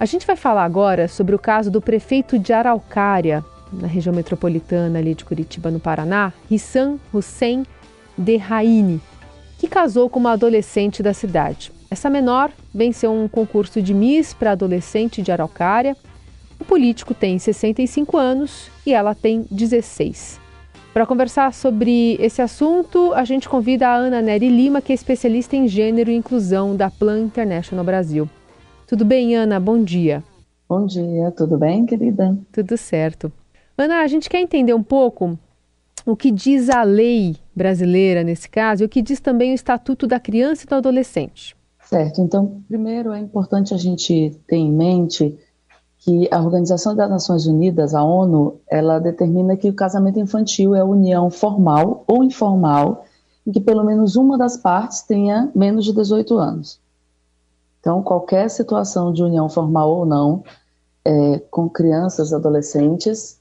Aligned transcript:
A 0.00 0.06
gente 0.06 0.26
vai 0.26 0.34
falar 0.34 0.64
agora 0.64 1.08
sobre 1.08 1.34
o 1.34 1.38
caso 1.38 1.70
do 1.70 1.78
prefeito 1.78 2.38
de 2.38 2.54
Araucária, 2.54 3.44
na 3.70 3.86
região 3.86 4.14
metropolitana 4.14 4.98
ali 4.98 5.14
de 5.14 5.26
Curitiba, 5.26 5.70
no 5.70 5.78
Paraná, 5.78 6.32
Rissan 6.48 6.96
Hussein 7.12 7.66
de 8.16 8.38
Raine, 8.38 8.98
que 9.58 9.68
casou 9.68 10.08
com 10.08 10.18
uma 10.18 10.32
adolescente 10.32 11.02
da 11.02 11.12
cidade. 11.12 11.70
Essa 11.90 12.08
menor 12.08 12.50
venceu 12.74 13.12
um 13.12 13.28
concurso 13.28 13.82
de 13.82 13.92
Miss 13.92 14.32
para 14.32 14.52
adolescente 14.52 15.20
de 15.20 15.30
Araucária. 15.30 15.94
O 16.58 16.64
político 16.64 17.12
tem 17.12 17.38
65 17.38 18.16
anos 18.16 18.70
e 18.86 18.94
ela 18.94 19.14
tem 19.14 19.44
16. 19.50 20.40
Para 20.94 21.04
conversar 21.04 21.52
sobre 21.52 22.16
esse 22.18 22.40
assunto, 22.40 23.12
a 23.12 23.24
gente 23.24 23.50
convida 23.50 23.86
a 23.86 23.96
Ana 23.96 24.22
Nery 24.22 24.48
Lima, 24.48 24.80
que 24.80 24.92
é 24.92 24.94
especialista 24.94 25.56
em 25.56 25.68
gênero 25.68 26.10
e 26.10 26.16
inclusão 26.16 26.74
da 26.74 26.90
Plan 26.90 27.20
International 27.20 27.84
Brasil. 27.84 28.30
Tudo 28.90 29.04
bem, 29.04 29.36
Ana? 29.36 29.60
Bom 29.60 29.84
dia. 29.84 30.20
Bom 30.68 30.84
dia, 30.84 31.30
tudo 31.30 31.56
bem, 31.56 31.86
querida? 31.86 32.36
Tudo 32.50 32.76
certo. 32.76 33.32
Ana, 33.78 34.00
a 34.00 34.06
gente 34.08 34.28
quer 34.28 34.40
entender 34.40 34.74
um 34.74 34.82
pouco 34.82 35.38
o 36.04 36.16
que 36.16 36.32
diz 36.32 36.68
a 36.68 36.82
lei 36.82 37.36
brasileira 37.54 38.24
nesse 38.24 38.50
caso 38.50 38.82
e 38.82 38.86
o 38.86 38.88
que 38.88 39.00
diz 39.00 39.20
também 39.20 39.52
o 39.52 39.54
Estatuto 39.54 40.08
da 40.08 40.18
Criança 40.18 40.64
e 40.64 40.66
do 40.68 40.74
Adolescente. 40.74 41.56
Certo, 41.84 42.20
então, 42.20 42.62
primeiro 42.66 43.12
é 43.12 43.20
importante 43.20 43.72
a 43.72 43.76
gente 43.76 44.36
ter 44.48 44.56
em 44.56 44.72
mente 44.72 45.38
que 45.98 46.28
a 46.28 46.42
Organização 46.42 46.92
das 46.92 47.08
Nações 47.08 47.46
Unidas, 47.46 47.94
a 47.94 48.02
ONU, 48.02 48.58
ela 48.68 48.98
determina 48.98 49.56
que 49.56 49.68
o 49.68 49.72
casamento 49.72 50.18
infantil 50.18 50.74
é 50.74 50.80
a 50.80 50.84
união 50.84 51.30
formal 51.30 52.02
ou 52.08 52.24
informal 52.24 53.04
em 53.46 53.52
que 53.52 53.60
pelo 53.60 53.84
menos 53.84 54.16
uma 54.16 54.36
das 54.36 54.56
partes 54.56 55.02
tenha 55.02 55.48
menos 55.54 55.84
de 55.84 55.92
18 55.92 56.36
anos. 56.36 56.80
Então, 57.80 58.02
qualquer 58.02 58.48
situação 58.50 59.12
de 59.12 59.22
união 59.22 59.48
formal 59.48 59.90
ou 59.90 60.06
não, 60.06 60.44
é, 61.04 61.38
com 61.50 61.68
crianças, 61.68 62.32
adolescentes, 62.32 63.40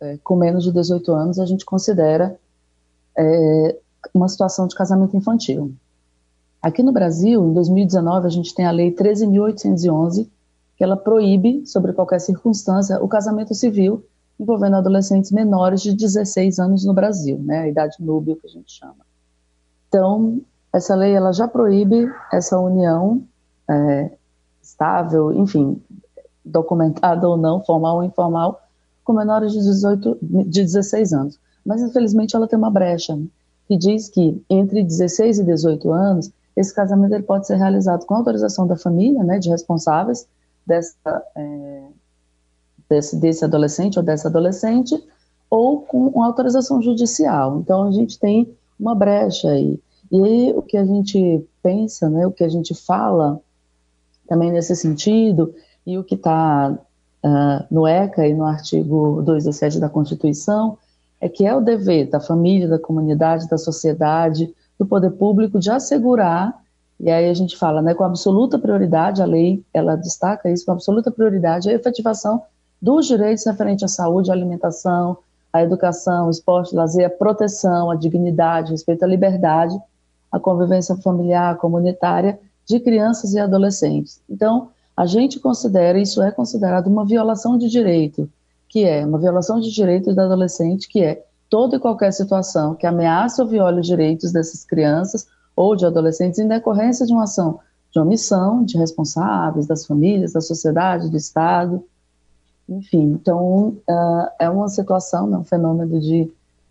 é, 0.00 0.16
com 0.22 0.36
menos 0.36 0.64
de 0.64 0.72
18 0.72 1.12
anos, 1.12 1.38
a 1.38 1.44
gente 1.44 1.64
considera 1.64 2.38
é, 3.18 3.76
uma 4.14 4.28
situação 4.28 4.66
de 4.66 4.74
casamento 4.74 5.16
infantil. 5.16 5.74
Aqui 6.62 6.82
no 6.82 6.92
Brasil, 6.92 7.44
em 7.44 7.52
2019, 7.52 8.26
a 8.26 8.30
gente 8.30 8.54
tem 8.54 8.66
a 8.66 8.70
Lei 8.70 8.94
13.811, 8.94 10.28
que 10.76 10.84
ela 10.84 10.96
proíbe, 10.96 11.66
sobre 11.66 11.92
qualquer 11.92 12.20
circunstância, 12.20 13.02
o 13.02 13.08
casamento 13.08 13.54
civil 13.54 14.04
envolvendo 14.38 14.76
adolescentes 14.76 15.30
menores 15.30 15.82
de 15.82 15.94
16 15.94 16.58
anos 16.58 16.84
no 16.86 16.94
Brasil, 16.94 17.38
né, 17.38 17.60
a 17.60 17.68
idade 17.68 17.96
núbio 18.00 18.36
que 18.36 18.46
a 18.46 18.50
gente 18.50 18.72
chama. 18.72 19.04
Então, 19.88 20.40
essa 20.72 20.94
lei 20.94 21.12
ela 21.12 21.32
já 21.32 21.46
proíbe 21.46 22.10
essa 22.32 22.58
união 22.58 23.22
é, 23.70 24.10
estável, 24.60 25.32
enfim, 25.32 25.80
documentada 26.44 27.28
ou 27.28 27.36
não, 27.36 27.62
formal 27.64 27.96
ou 27.96 28.04
informal, 28.04 28.60
com 29.04 29.12
menores 29.12 29.52
de, 29.52 29.60
18, 29.60 30.18
de 30.20 30.62
16 30.62 31.12
anos. 31.12 31.38
Mas, 31.64 31.82
infelizmente, 31.82 32.34
ela 32.34 32.48
tem 32.48 32.58
uma 32.58 32.70
brecha, 32.70 33.14
né, 33.14 33.26
que 33.66 33.76
diz 33.76 34.08
que 34.08 34.42
entre 34.50 34.82
16 34.82 35.38
e 35.38 35.44
18 35.44 35.92
anos, 35.92 36.30
esse 36.56 36.74
casamento 36.74 37.14
ele 37.14 37.22
pode 37.22 37.46
ser 37.46 37.56
realizado 37.56 38.04
com 38.04 38.14
autorização 38.14 38.66
da 38.66 38.76
família, 38.76 39.22
né, 39.22 39.38
de 39.38 39.48
responsáveis 39.48 40.26
dessa, 40.66 41.22
é, 41.36 41.82
desse, 42.88 43.16
desse 43.16 43.44
adolescente 43.44 43.98
ou 43.98 44.04
dessa 44.04 44.28
adolescente, 44.28 45.00
ou 45.48 45.82
com 45.82 46.22
autorização 46.22 46.82
judicial. 46.82 47.58
Então, 47.60 47.88
a 47.88 47.92
gente 47.92 48.18
tem 48.18 48.52
uma 48.78 48.94
brecha 48.94 49.50
aí. 49.50 49.78
E 50.10 50.20
aí, 50.20 50.52
o 50.56 50.62
que 50.62 50.76
a 50.76 50.84
gente 50.84 51.46
pensa, 51.62 52.08
né, 52.10 52.26
o 52.26 52.32
que 52.32 52.42
a 52.42 52.48
gente 52.48 52.74
fala, 52.74 53.40
também 54.30 54.52
nesse 54.52 54.76
sentido, 54.76 55.52
e 55.84 55.98
o 55.98 56.04
que 56.04 56.14
está 56.14 56.70
uh, 56.70 56.78
ah, 57.24 57.66
no 57.68 57.84
ECA 57.84 58.28
e 58.28 58.32
no 58.32 58.44
artigo 58.44 59.20
217 59.22 59.80
da 59.80 59.88
Constituição, 59.88 60.78
é 61.20 61.28
que 61.28 61.44
é 61.44 61.52
o 61.52 61.60
dever 61.60 62.08
da 62.08 62.20
família, 62.20 62.68
da 62.68 62.78
comunidade, 62.78 63.48
da 63.48 63.58
sociedade, 63.58 64.54
do 64.78 64.86
poder 64.86 65.10
público 65.10 65.58
de 65.58 65.68
assegurar, 65.68 66.54
e 67.00 67.10
aí 67.10 67.28
a 67.28 67.34
gente 67.34 67.56
fala, 67.56 67.82
né, 67.82 67.92
com 67.92 68.04
absoluta 68.04 68.56
prioridade, 68.56 69.20
a 69.20 69.26
lei, 69.26 69.64
ela 69.74 69.96
destaca 69.96 70.48
isso, 70.48 70.64
com 70.64 70.72
absoluta 70.72 71.10
prioridade, 71.10 71.68
a 71.68 71.72
efetivação 71.72 72.40
dos 72.80 73.08
direitos 73.08 73.44
referentes 73.44 73.82
à 73.82 73.88
saúde, 73.88 74.30
à 74.30 74.34
alimentação, 74.34 75.18
à 75.52 75.60
educação, 75.60 76.26
ao 76.26 76.30
esporte, 76.30 76.72
lazer, 76.72 77.04
à 77.04 77.10
proteção, 77.10 77.90
à 77.90 77.96
dignidade, 77.96 78.70
respeito 78.70 79.02
à 79.02 79.08
liberdade, 79.08 79.76
à 80.30 80.38
convivência 80.38 80.94
familiar, 80.98 81.56
comunitária, 81.56 82.38
de 82.70 82.80
crianças 82.80 83.34
e 83.34 83.38
adolescentes. 83.38 84.20
Então, 84.30 84.68
a 84.96 85.04
gente 85.04 85.40
considera, 85.40 85.98
isso 85.98 86.22
é 86.22 86.30
considerado 86.30 86.86
uma 86.86 87.04
violação 87.04 87.58
de 87.58 87.68
direito, 87.68 88.30
que 88.68 88.84
é 88.84 89.04
uma 89.04 89.18
violação 89.18 89.60
de 89.60 89.70
direito 89.72 90.14
do 90.14 90.20
adolescente, 90.20 90.88
que 90.88 91.02
é 91.02 91.24
toda 91.48 91.76
e 91.76 91.80
qualquer 91.80 92.12
situação 92.12 92.76
que 92.76 92.86
ameaça 92.86 93.42
ou 93.42 93.48
viole 93.48 93.80
os 93.80 93.86
direitos 93.86 94.30
dessas 94.30 94.64
crianças 94.64 95.26
ou 95.56 95.74
de 95.74 95.84
adolescentes 95.84 96.38
em 96.38 96.46
decorrência 96.46 97.04
de 97.04 97.12
uma 97.12 97.24
ação 97.24 97.58
de 97.92 97.98
omissão 97.98 98.64
de 98.64 98.78
responsáveis, 98.78 99.66
das 99.66 99.84
famílias, 99.84 100.32
da 100.32 100.40
sociedade, 100.40 101.10
do 101.10 101.16
Estado, 101.16 101.84
enfim. 102.68 103.18
Então, 103.20 103.76
uh, 103.88 104.28
é 104.38 104.48
uma 104.48 104.68
situação, 104.68 105.26
né, 105.26 105.36
um 105.36 105.42
fenômeno 105.42 105.98
de, 105.98 106.30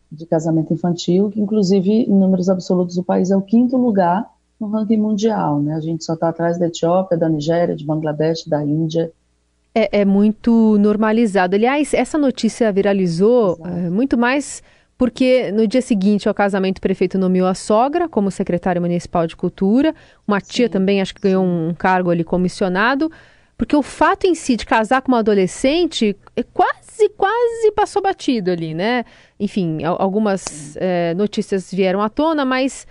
de 0.09 0.25
casamento 0.25 0.73
infantil, 0.73 1.29
que 1.29 1.41
inclusive, 1.41 1.91
em 1.91 2.13
números 2.13 2.47
absolutos, 2.47 2.97
o 2.97 3.03
país 3.03 3.31
é 3.31 3.35
o 3.35 3.41
quinto 3.41 3.75
lugar 3.75 4.31
no 4.59 4.68
ranking 4.68 4.97
mundial, 4.97 5.62
né? 5.62 5.75
A 5.75 5.80
gente 5.80 6.03
só 6.03 6.14
está 6.14 6.30
atrás 6.30 6.59
da 6.59 6.68
Etiópia, 6.68 7.18
da 7.18 7.30
Nigéria, 7.30 7.75
de 7.75 7.86
Bangladesh, 7.86 8.46
da 8.46 8.64
Índia. 8.64 9.12
É, 9.74 10.02
é 10.02 10.06
muito 10.06 10.78
normalizado. 10.78 11.56
Aliás, 11.56 11.94
essa 11.94 12.18
notícia 12.18 12.72
viralizou 12.72 13.58
é, 13.64 13.90
muito 13.90 14.18
mais 14.18 14.62
porque 15.00 15.50
no 15.53 15.66
dia 15.66 15.81
seguinte 15.81 16.28
ao 16.28 16.34
casamento 16.34 16.80
o 16.80 16.81
prefeito 16.81 17.18
nomeou 17.18 17.47
a 17.47 17.53
sogra 17.53 18.09
como 18.09 18.30
secretária 18.30 18.81
municipal 18.81 19.25
de 19.25 19.34
cultura, 19.34 19.96
uma 20.28 20.42
tia 20.42 20.66
Sim. 20.66 20.72
também 20.72 21.02
acho 21.02 21.16
que 21.16 21.22
ganhou 21.22 21.41
um 21.41 21.74
cargo 21.74 22.09
ali 22.12 22.22
comissionado, 22.22 23.09
porque 23.58 23.74
o 23.74 23.81
fato 23.81 24.28
em 24.28 24.36
si 24.36 24.58
de 24.58 24.66
casar 24.66 25.02
com 25.02 25.14
uma 25.14 25.20
adolescente 25.20 26.18
é 26.36 26.44
quase, 26.44 27.08
quase 27.16 27.72
passou 27.74 28.02
batido 28.02 28.52
ali, 28.52 28.74
né? 28.74 29.06
Enfim, 29.40 29.86
algumas 29.86 30.76
é, 30.76 31.14
notícias 31.14 31.72
vieram 31.72 32.02
à 32.02 32.09
tona, 32.09 32.44
mas 32.44 32.86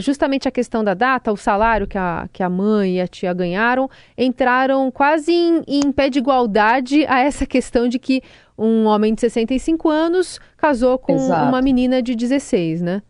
justamente 0.00 0.48
a 0.48 0.50
questão 0.50 0.82
da 0.82 0.94
data, 0.94 1.32
o 1.32 1.36
salário 1.36 1.86
que 1.86 1.98
a, 1.98 2.28
que 2.32 2.42
a 2.42 2.48
mãe 2.48 2.96
e 2.96 3.00
a 3.00 3.06
tia 3.06 3.32
ganharam, 3.34 3.90
entraram 4.16 4.90
quase 4.90 5.32
em, 5.32 5.62
em 5.66 5.92
pé 5.92 6.08
de 6.08 6.18
igualdade 6.18 7.04
a 7.06 7.20
essa 7.20 7.44
questão 7.46 7.86
de 7.86 7.98
que 7.98 8.22
um 8.56 8.86
homem 8.86 9.14
de 9.14 9.20
65 9.20 9.88
anos 9.88 10.40
casou 10.56 10.98
com 10.98 11.14
Exato. 11.14 11.48
uma 11.48 11.60
menina 11.60 12.02
de 12.02 12.14
16, 12.14 12.80
né? 12.80 13.02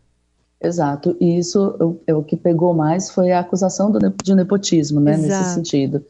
Exato, 0.60 1.16
e 1.20 1.38
isso 1.38 2.00
é 2.06 2.14
o 2.14 2.22
que 2.22 2.34
pegou 2.34 2.74
mais 2.74 3.10
foi 3.10 3.30
a 3.30 3.40
acusação 3.40 3.92
do, 3.92 3.98
de 4.24 4.34
nepotismo, 4.34 5.00
né, 5.00 5.12
Exato. 5.12 5.28
nesse 5.28 5.54
sentido. 5.54 6.04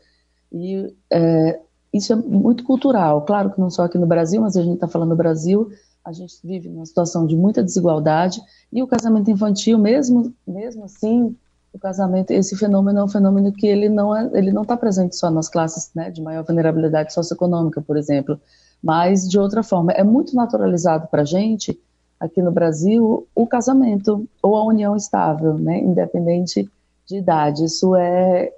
E 0.53 0.95
é, 1.11 1.59
isso 1.93 2.13
é 2.13 2.17
muito 2.17 2.65
cultural, 2.65 3.23
claro 3.23 3.51
que 3.51 3.61
não 3.61 3.69
só 3.69 3.83
aqui 3.83 3.99
no 3.99 4.07
Brasil, 4.07 4.41
mas 4.41 4.57
a 4.57 4.63
gente 4.63 4.75
está 4.75 4.89
falando 4.89 5.11
do 5.11 5.17
Brasil, 5.17 5.69
a 6.07 6.13
gente 6.13 6.37
vive 6.45 6.69
numa 6.69 6.87
situação 6.87 7.27
de 7.27 7.37
muita 7.37 7.65
desigualdade 7.65 8.41
e 8.73 8.81
o 8.81 8.87
casamento 8.87 9.29
infantil, 9.29 9.77
mesmo, 9.77 10.33
mesmo 10.47 10.85
assim, 10.85 11.37
o 11.73 11.79
casamento, 11.81 12.31
esse 12.31 12.57
fenômeno 12.57 13.01
é 13.01 13.05
um 13.05 13.09
fenômeno 13.09 13.53
que 13.53 13.67
ele 13.67 13.89
não 13.89 14.15
é, 14.15 14.31
ele 14.33 14.53
não 14.53 14.63
está 14.63 14.77
presente 14.77 15.17
só 15.17 15.33
nas 15.33 15.49
classes 15.49 15.91
né, 15.97 16.09
de 16.09 16.23
maior 16.23 16.45
vulnerabilidade 16.45 17.13
socioeconômica, 17.13 17.83
por 17.83 17.97
exemplo, 17.97 18.41
mas 18.81 19.29
de 19.29 19.37
outra 19.37 19.65
forma 19.65 19.91
é 19.93 20.05
muito 20.05 20.37
naturalizado 20.37 21.09
para 21.09 21.23
a 21.23 21.25
gente 21.25 21.77
aqui 22.21 22.41
no 22.41 22.53
Brasil 22.53 23.27
o 23.35 23.45
casamento 23.45 24.29
ou 24.41 24.57
a 24.57 24.65
união 24.65 24.95
estável, 24.95 25.55
né, 25.55 25.81
independente 25.81 26.71
de 27.05 27.17
idade. 27.17 27.65
Isso 27.65 27.97
é 27.97 28.53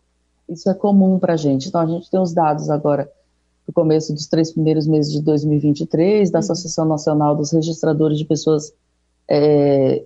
isso 0.47 0.69
é 0.69 0.75
comum 0.75 1.19
para 1.19 1.33
a 1.33 1.37
gente. 1.37 1.69
Então 1.69 1.81
a 1.81 1.87
gente 1.87 2.11
tem 2.11 2.21
os 2.21 2.35
dados 2.35 2.69
agora 2.69 3.11
no 3.69 3.75
começo 3.75 4.15
dos 4.15 4.27
três 4.27 4.51
primeiros 4.51 4.87
meses 4.87 5.13
de 5.13 5.21
2023, 5.21 6.31
da 6.31 6.39
uhum. 6.39 6.41
Associação 6.41 6.87
Nacional 6.87 7.37
dos 7.37 7.53
Registradores 7.53 8.19
de 8.19 8.25
Pessoas 8.25 8.73
é, 9.29 10.03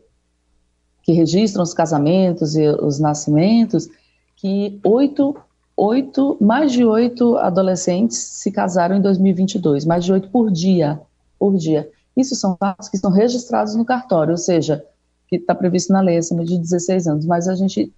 que 1.05 1.13
registram 1.13 1.63
os 1.63 1.73
casamentos 1.73 2.57
e 2.57 2.67
os 2.67 2.99
nascimentos, 2.99 3.89
que 4.37 4.81
oito, 4.85 5.37
oito, 5.77 6.37
mais 6.41 6.73
de 6.73 6.85
oito 6.85 7.37
adolescentes 7.37 8.19
se 8.19 8.51
casaram 8.51 8.97
em 8.97 9.01
2022, 9.01 9.85
mais 9.85 10.05
de 10.05 10.13
oito 10.13 10.29
por 10.29 10.51
dia, 10.51 11.01
por 11.39 11.57
dia. 11.57 11.89
Isso 12.17 12.35
são 12.35 12.57
fatos 12.57 12.89
que 12.89 12.97
estão 12.97 13.13
registrados 13.13 13.77
no 13.77 13.85
cartório, 13.85 14.33
ou 14.33 14.39
seja, 14.39 14.85
que 15.29 15.37
está 15.37 15.55
previsto 15.55 15.93
na 15.93 16.01
lei 16.01 16.17
acima 16.19 16.45
de 16.45 16.59
16 16.59 17.07
anos, 17.07 17.27
mas 17.27 17.47
a 17.47 17.55
gente, 17.55 17.93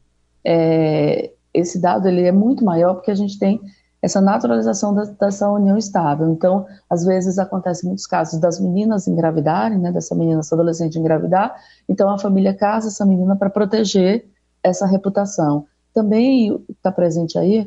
é, 0.45 1.31
esse 1.55 1.79
dado 1.79 2.07
ele 2.07 2.23
é 2.23 2.33
muito 2.33 2.63
maior 2.63 2.95
porque 2.95 3.11
a 3.11 3.15
gente 3.15 3.39
tem 3.39 3.61
essa 4.05 4.21
naturalização 4.21 4.95
da, 4.95 5.05
dessa 5.05 5.51
união 5.51 5.79
estável. 5.79 6.31
Então, 6.31 6.67
às 6.91 7.07
vezes 7.07 7.39
acontece 7.39 7.87
muitos 7.87 8.07
casos 8.07 8.39
das 8.39 8.61
meninas 8.61 9.09
engravidarem, 9.09 9.79
né, 9.79 9.91
dessa 9.91 10.15
menina, 10.15 10.41
essa 10.41 10.55
adolescente 10.55 10.99
engravidar, 10.99 11.57
então 11.89 12.11
a 12.11 12.19
família 12.19 12.53
casa 12.53 12.89
essa 12.89 13.07
menina 13.07 13.35
para 13.35 13.49
proteger 13.49 14.27
essa 14.63 14.85
reputação. 14.85 15.65
Também 15.95 16.63
está 16.69 16.93
presente 16.93 17.39
aí 17.39 17.67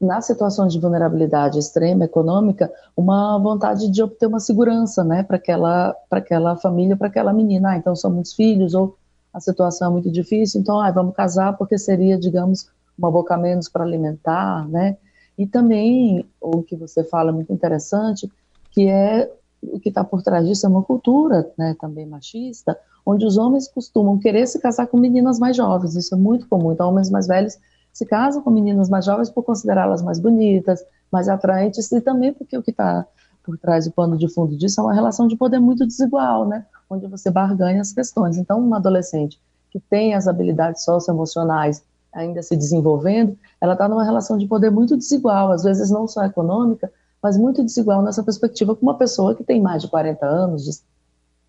nas 0.00 0.24
situações 0.24 0.72
de 0.72 0.80
vulnerabilidade 0.80 1.58
extrema 1.58 2.06
econômica, 2.06 2.72
uma 2.96 3.38
vontade 3.38 3.90
de 3.90 4.02
obter 4.02 4.26
uma 4.26 4.40
segurança, 4.40 5.04
né, 5.04 5.22
para 5.22 5.36
aquela, 5.36 5.94
aquela 6.10 6.56
família, 6.56 6.96
para 6.96 7.08
aquela 7.08 7.32
menina. 7.32 7.72
Ah, 7.72 7.76
então 7.76 7.94
são 7.94 8.10
muitos 8.10 8.32
filhos 8.32 8.72
ou 8.72 8.96
a 9.34 9.38
situação 9.38 9.88
é 9.88 9.90
muito 9.90 10.10
difícil, 10.10 10.62
então 10.62 10.80
ah, 10.80 10.90
vamos 10.90 11.14
casar 11.14 11.58
porque 11.58 11.76
seria, 11.76 12.18
digamos, 12.18 12.70
uma 12.96 13.10
boca 13.10 13.36
menos 13.36 13.68
para 13.68 13.84
alimentar, 13.84 14.66
né? 14.66 14.96
E 15.36 15.46
também 15.46 16.24
o 16.40 16.62
que 16.62 16.76
você 16.76 17.02
fala 17.04 17.32
muito 17.32 17.52
interessante, 17.52 18.30
que 18.70 18.88
é 18.88 19.30
o 19.62 19.80
que 19.80 19.88
está 19.88 20.04
por 20.04 20.22
trás 20.22 20.46
disso 20.46 20.66
é 20.66 20.68
uma 20.68 20.82
cultura, 20.82 21.50
né, 21.56 21.74
também 21.80 22.06
machista, 22.06 22.78
onde 23.04 23.24
os 23.24 23.36
homens 23.36 23.66
costumam 23.68 24.18
querer 24.18 24.46
se 24.46 24.60
casar 24.60 24.86
com 24.86 24.98
meninas 24.98 25.38
mais 25.38 25.56
jovens. 25.56 25.96
Isso 25.96 26.14
é 26.14 26.18
muito 26.18 26.48
comum. 26.48 26.72
Então, 26.72 26.88
homens 26.88 27.10
mais 27.10 27.26
velhos 27.26 27.58
se 27.92 28.04
casam 28.04 28.42
com 28.42 28.50
meninas 28.50 28.88
mais 28.88 29.04
jovens 29.04 29.30
por 29.30 29.42
considerá-las 29.42 30.02
mais 30.02 30.18
bonitas, 30.18 30.84
mais 31.10 31.28
atraentes 31.28 31.90
e 31.92 32.00
também 32.00 32.32
porque 32.32 32.58
o 32.58 32.62
que 32.62 32.72
está 32.72 33.06
por 33.42 33.58
trás 33.58 33.84
do 33.84 33.92
pano 33.92 34.16
de 34.16 34.28
fundo 34.32 34.56
disso 34.56 34.80
é 34.80 34.84
uma 34.84 34.94
relação 34.94 35.28
de 35.28 35.36
poder 35.36 35.60
muito 35.60 35.86
desigual, 35.86 36.46
né? 36.46 36.66
Onde 36.88 37.06
você 37.06 37.30
barganha 37.30 37.80
as 37.80 37.92
questões. 37.92 38.38
Então, 38.38 38.58
uma 38.58 38.78
adolescente 38.78 39.38
que 39.70 39.78
tem 39.78 40.14
as 40.14 40.26
habilidades 40.26 40.82
socioemocionais 40.82 41.82
ainda 42.14 42.42
se 42.42 42.56
desenvolvendo, 42.56 43.36
ela 43.60 43.72
está 43.72 43.88
numa 43.88 44.04
relação 44.04 44.38
de 44.38 44.46
poder 44.46 44.70
muito 44.70 44.96
desigual, 44.96 45.50
às 45.50 45.64
vezes 45.64 45.90
não 45.90 46.06
só 46.06 46.24
econômica, 46.24 46.90
mas 47.22 47.36
muito 47.36 47.64
desigual 47.64 48.02
nessa 48.02 48.22
perspectiva 48.22 48.74
com 48.74 48.82
uma 48.82 48.96
pessoa 48.96 49.34
que 49.34 49.42
tem 49.42 49.60
mais 49.60 49.82
de 49.82 49.88
40 49.88 50.24
anos, 50.24 50.64
de, 50.64 50.70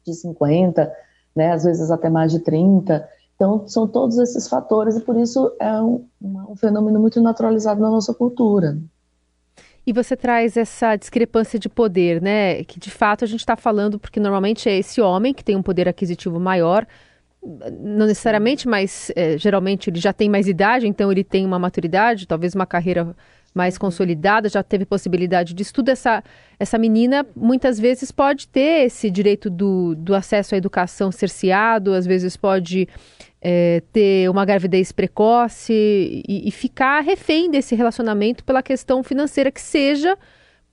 de 0.06 0.14
50, 0.14 0.92
né, 1.36 1.52
às 1.52 1.64
vezes 1.64 1.92
até 1.92 2.10
mais 2.10 2.32
de 2.32 2.40
30. 2.40 3.08
Então, 3.36 3.68
são 3.68 3.88
todos 3.88 4.18
esses 4.18 4.48
fatores 4.48 4.96
e 4.96 5.02
por 5.02 5.18
isso 5.18 5.54
é 5.60 5.82
um, 5.82 6.06
um 6.22 6.56
fenômeno 6.56 7.00
muito 7.00 7.22
naturalizado 7.22 7.82
na 7.82 7.90
nossa 7.90 8.14
cultura. 8.14 8.78
E 9.88 9.94
você 9.94 10.16
traz 10.16 10.58
essa 10.58 10.96
discrepância 10.96 11.60
de 11.60 11.70
poder, 11.70 12.22
né? 12.22 12.64
Que 12.64 12.80
de 12.80 12.90
fato 12.90 13.24
a 13.24 13.28
gente 13.28 13.42
está 13.42 13.56
falando, 13.56 14.00
porque 14.00 14.20
normalmente 14.20 14.68
é 14.68 14.78
esse 14.78 15.00
homem 15.00 15.34
que 15.34 15.44
tem 15.44 15.56
um 15.56 15.62
poder 15.62 15.88
aquisitivo 15.88 16.40
maior, 16.40 16.88
não 17.80 18.08
necessariamente, 18.08 18.68
mas 18.68 19.12
é, 19.16 19.38
geralmente 19.38 19.90
ele 19.90 20.00
já 20.00 20.12
tem 20.12 20.30
mais 20.30 20.48
idade, 20.48 20.88
então 20.88 21.12
ele 21.12 21.24
tem 21.24 21.46
uma 21.46 21.60
maturidade, 21.60 22.28
talvez 22.28 22.56
uma 22.56 22.66
carreira 22.66 23.16
mais 23.54 23.78
consolidada, 23.78 24.50
já 24.50 24.62
teve 24.62 24.86
possibilidade 24.86 25.54
de 25.54 25.64
estudo. 25.64 25.90
Essa, 25.90 26.22
essa 26.60 26.78
menina 26.78 27.26
muitas 27.34 27.80
vezes 27.80 28.12
pode 28.12 28.50
ter 28.50 28.86
esse 28.86 29.10
direito 29.10 29.50
do, 29.50 29.96
do 29.96 30.14
acesso 30.14 30.56
à 30.56 30.58
educação 30.58 31.10
cerceado, 31.12 31.94
às 31.94 32.06
vezes 32.06 32.36
pode 32.36 32.90
é, 33.42 33.82
ter 33.94 34.30
uma 34.30 34.44
gravidez 34.44 34.92
precoce 34.92 35.72
e, 36.28 36.48
e 36.48 36.52
ficar 36.52 37.02
refém 37.02 37.50
desse 37.50 37.76
relacionamento 37.76 38.44
pela 38.44 38.62
questão 38.62 39.02
financeira 39.02 39.50
que 39.50 39.62
seja 39.62 40.18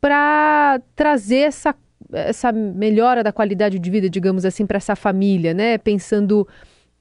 para 0.00 0.80
trazer 0.96 1.42
essa 1.42 1.72
essa 2.12 2.52
melhora 2.52 3.22
da 3.22 3.32
qualidade 3.32 3.78
de 3.78 3.90
vida, 3.90 4.08
digamos 4.08 4.44
assim, 4.44 4.66
para 4.66 4.76
essa 4.76 4.94
família, 4.94 5.54
né? 5.54 5.78
Pensando 5.78 6.46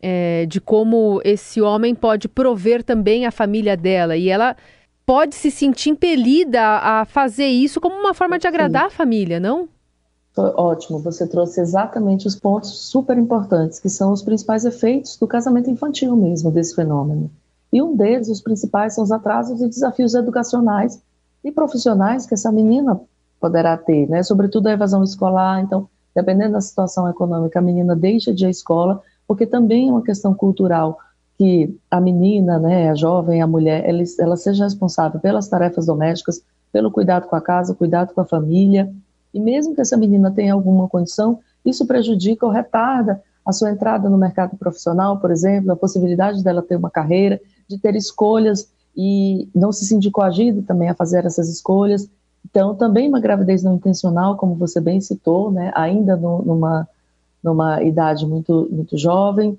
é, 0.01 0.45
de 0.47 0.59
como 0.59 1.21
esse 1.23 1.61
homem 1.61 1.93
pode 1.93 2.27
prover 2.27 2.83
também 2.83 3.25
a 3.25 3.31
família 3.31 3.77
dela 3.77 4.17
e 4.17 4.29
ela 4.29 4.55
pode 5.05 5.35
se 5.35 5.51
sentir 5.51 5.89
impelida 5.89 6.61
a 6.61 7.05
fazer 7.05 7.47
isso 7.47 7.79
como 7.81 7.95
uma 7.95 8.13
forma 8.13 8.39
de 8.39 8.47
agradar 8.47 8.83
Sim. 8.83 8.87
a 8.87 8.91
família, 8.91 9.39
não? 9.39 9.67
Ótimo, 10.37 10.99
você 10.99 11.27
trouxe 11.27 11.59
exatamente 11.59 12.25
os 12.25 12.37
pontos 12.37 12.69
super 12.89 13.17
importantes, 13.17 13.79
que 13.79 13.89
são 13.89 14.13
os 14.13 14.21
principais 14.21 14.63
efeitos 14.63 15.17
do 15.17 15.27
casamento 15.27 15.69
infantil 15.69 16.15
mesmo, 16.15 16.49
desse 16.49 16.73
fenômeno. 16.73 17.29
E 17.71 17.81
um 17.81 17.95
deles, 17.95 18.29
os 18.29 18.41
principais, 18.41 18.95
são 18.95 19.03
os 19.03 19.11
atrasos 19.11 19.61
e 19.61 19.67
desafios 19.67 20.13
educacionais 20.13 21.01
e 21.43 21.51
profissionais 21.51 22.25
que 22.25 22.33
essa 22.33 22.51
menina 22.51 23.01
poderá 23.41 23.75
ter, 23.75 24.07
né? 24.07 24.21
Sobretudo 24.21 24.67
a 24.67 24.71
evasão 24.71 25.03
escolar. 25.03 25.59
Então, 25.61 25.89
dependendo 26.15 26.53
da 26.53 26.61
situação 26.61 27.09
econômica, 27.09 27.59
a 27.59 27.61
menina 27.61 27.95
deixa 27.95 28.33
de 28.33 28.45
ir 28.45 28.47
à 28.47 28.49
escola, 28.49 29.01
porque 29.27 29.47
também 29.47 29.89
é 29.89 29.91
uma 29.91 30.03
questão 30.03 30.33
cultural 30.33 30.99
que 31.37 31.75
a 31.89 31.99
menina, 31.99 32.59
né, 32.59 32.91
a 32.91 32.95
jovem, 32.95 33.41
a 33.41 33.47
mulher, 33.47 33.83
ela, 33.89 34.03
ela 34.19 34.37
seja 34.37 34.63
responsável 34.63 35.19
pelas 35.19 35.47
tarefas 35.47 35.87
domésticas, 35.87 36.43
pelo 36.71 36.91
cuidado 36.91 37.27
com 37.27 37.35
a 37.35 37.41
casa, 37.41 37.73
cuidado 37.73 38.13
com 38.13 38.21
a 38.21 38.25
família. 38.25 38.93
E 39.33 39.39
mesmo 39.39 39.73
que 39.73 39.81
essa 39.81 39.97
menina 39.97 40.29
tenha 40.29 40.53
alguma 40.53 40.87
condição, 40.87 41.39
isso 41.65 41.87
prejudica 41.87 42.45
ou 42.45 42.51
retarda 42.51 43.23
a 43.43 43.51
sua 43.51 43.71
entrada 43.71 44.07
no 44.07 44.19
mercado 44.19 44.55
profissional, 44.55 45.17
por 45.17 45.31
exemplo, 45.31 45.71
a 45.71 45.75
possibilidade 45.75 46.43
dela 46.43 46.61
ter 46.61 46.75
uma 46.75 46.91
carreira, 46.91 47.41
de 47.67 47.79
ter 47.79 47.95
escolhas 47.95 48.69
e 48.95 49.49
não 49.55 49.71
se 49.71 49.85
sentir 49.85 50.11
coagida 50.11 50.61
também 50.61 50.89
a 50.89 50.93
fazer 50.93 51.25
essas 51.25 51.49
escolhas. 51.49 52.07
Então, 52.51 52.75
também 52.75 53.07
uma 53.07 53.19
gravidez 53.19 53.63
não 53.63 53.75
intencional, 53.75 54.35
como 54.35 54.55
você 54.55 54.79
bem 54.79 54.99
citou, 54.99 55.49
né, 55.49 55.71
ainda 55.73 56.17
no, 56.17 56.43
numa, 56.43 56.87
numa 57.41 57.81
idade 57.81 58.25
muito, 58.25 58.67
muito 58.69 58.97
jovem. 58.97 59.57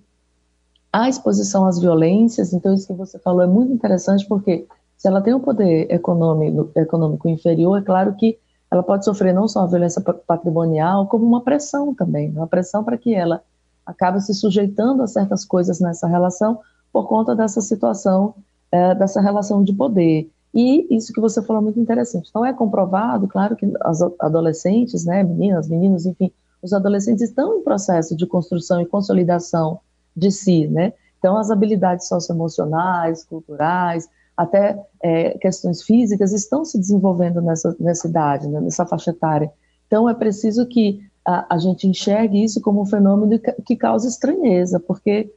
A 0.93 1.09
exposição 1.09 1.65
às 1.65 1.81
violências, 1.81 2.53
então 2.53 2.75
isso 2.75 2.87
que 2.87 2.93
você 2.93 3.19
falou 3.19 3.43
é 3.43 3.47
muito 3.47 3.73
interessante, 3.73 4.27
porque 4.29 4.67
se 4.97 5.09
ela 5.09 5.23
tem 5.23 5.35
um 5.35 5.41
poder 5.41 5.91
econômico, 5.91 6.71
econômico 6.79 7.29
inferior, 7.29 7.79
é 7.79 7.83
claro 7.83 8.15
que 8.15 8.39
ela 8.71 8.83
pode 8.83 9.05
sofrer 9.05 9.35
não 9.35 9.49
só 9.49 9.61
a 9.61 9.67
violência 9.67 10.01
patrimonial, 10.01 11.07
como 11.07 11.27
uma 11.27 11.43
pressão 11.43 11.95
também, 11.95 12.31
uma 12.31 12.47
pressão 12.47 12.83
para 12.83 12.97
que 12.97 13.15
ela 13.15 13.43
acabe 13.85 14.21
se 14.21 14.33
sujeitando 14.33 15.03
a 15.03 15.07
certas 15.07 15.45
coisas 15.45 15.79
nessa 15.81 16.07
relação 16.07 16.61
por 16.93 17.07
conta 17.07 17.37
dessa 17.37 17.61
situação, 17.61 18.35
é, 18.71 18.95
dessa 18.95 19.21
relação 19.21 19.63
de 19.63 19.75
poder. 19.75 20.31
E 20.55 20.95
isso 20.95 21.13
que 21.13 21.21
você 21.21 21.43
falou 21.43 21.63
é 21.63 21.65
muito 21.65 21.81
interessante. 21.81 22.29
Então, 22.29 22.45
é 22.45 22.53
comprovado, 22.53 23.27
claro, 23.27 23.57
que 23.57 23.71
as 23.81 24.03
adolescentes, 24.21 25.05
né, 25.05 25.23
meninas, 25.23 25.69
meninos, 25.69 26.05
enfim, 26.05 26.31
os 26.63 26.73
adolescentes 26.73 27.23
estão 27.23 27.59
em 27.59 27.63
processo 27.63 28.15
de 28.15 28.27
construção 28.27 28.81
e 28.81 28.87
consolidação 28.87 29.81
de 30.15 30.31
si, 30.31 30.67
né? 30.67 30.93
Então, 31.19 31.39
as 31.39 31.51
habilidades 31.51 32.07
socioemocionais, 32.07 33.25
culturais, 33.25 34.09
até 34.37 34.79
é, 35.03 35.39
questões 35.39 35.83
físicas 35.83 36.33
estão 36.33 36.65
se 36.65 36.79
desenvolvendo 36.79 37.41
nessa, 37.41 37.75
nessa 37.79 38.09
idade, 38.09 38.49
né, 38.49 38.61
nessa 38.61 38.85
faixa 38.85 39.11
etária. 39.11 39.51
Então, 39.87 40.09
é 40.09 40.15
preciso 40.15 40.67
que 40.67 41.01
a, 41.25 41.55
a 41.55 41.59
gente 41.59 41.87
enxergue 41.87 42.43
isso 42.43 42.61
como 42.61 42.83
um 42.83 42.87
fenômeno 42.87 43.39
que, 43.39 43.53
que 43.63 43.77
causa 43.77 44.09
estranheza, 44.09 44.81
porque 44.81 45.33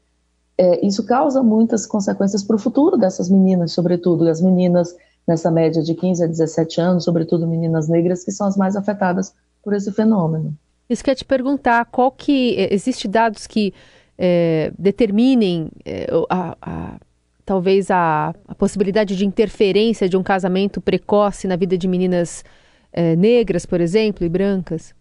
é, 0.57 0.85
isso 0.85 1.05
causa 1.05 1.43
muitas 1.43 1.85
consequências 1.85 2.43
para 2.43 2.55
o 2.55 2.59
futuro 2.59 2.97
dessas 2.97 3.29
meninas, 3.29 3.73
sobretudo 3.73 4.27
as 4.27 4.41
meninas 4.41 4.95
nessa 5.27 5.51
média 5.51 5.81
de 5.81 5.93
15 5.93 6.23
a 6.23 6.27
17 6.27 6.79
anos, 6.79 7.03
sobretudo 7.03 7.47
meninas 7.47 7.89
negras, 7.89 8.23
que 8.23 8.31
são 8.31 8.47
as 8.47 8.55
mais 8.55 8.75
afetadas 8.75 9.33
por 9.63 9.73
esse 9.73 9.91
fenômeno. 9.91 10.53
Isso 10.89 11.03
quer 11.03 11.15
te 11.15 11.25
perguntar, 11.25 11.85
qual 11.85 12.11
que 12.11 12.55
é, 12.57 12.73
existe 12.73 13.07
dados 13.07 13.47
que 13.47 13.73
é, 14.17 14.71
determinem 14.77 15.69
é, 15.83 16.07
a, 16.29 16.55
a, 16.61 16.99
talvez 17.43 17.89
a, 17.89 18.33
a, 18.47 18.55
possibilidade 18.55 19.15
de 19.15 19.25
interferência 19.25 20.07
de 20.07 20.15
um 20.15 20.23
casamento 20.23 20.79
precoce 20.79 21.47
na 21.47 21.55
vida 21.55 21.77
de 21.77 21.87
meninas 21.87 22.45
é, 22.93 23.15
negras, 23.15 23.65
por 23.65 23.81
exemplo, 23.81 24.25
e 24.25 24.29
brancas? 24.29 24.93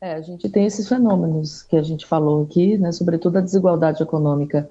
É, 0.00 0.14
a 0.14 0.20
gente 0.20 0.48
tem 0.48 0.64
esses 0.64 0.88
fenômenos 0.88 1.62
que 1.62 1.76
a 1.76 1.82
gente 1.82 2.06
falou 2.06 2.44
aqui, 2.44 2.78
né, 2.78 2.92
sobretudo 2.92 3.38
a 3.38 3.42
desigualdade 3.42 4.02
econômica 4.02 4.70